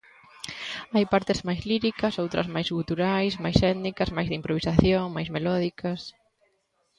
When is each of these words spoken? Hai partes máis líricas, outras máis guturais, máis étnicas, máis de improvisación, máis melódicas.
Hai 0.93 1.03
partes 1.13 1.39
máis 1.47 1.61
líricas, 1.69 2.19
outras 2.23 2.47
máis 2.53 2.67
guturais, 2.77 3.33
máis 3.43 3.57
étnicas, 3.71 4.09
máis 4.15 4.27
de 4.29 4.37
improvisación, 4.39 5.05
máis 5.15 5.29
melódicas. 5.35 5.99